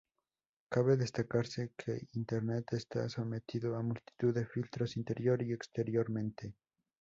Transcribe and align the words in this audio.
Cabe 0.71 0.97
destacarse 0.97 1.73
que 1.77 2.07
Internet 2.19 2.73
está 2.73 3.07
sometido 3.07 3.75
a 3.77 3.83
multitud 3.83 4.33
de 4.33 4.47
filtros 4.47 4.97
interior 4.97 5.43
y 5.43 5.53
exteriormente. 5.53 6.55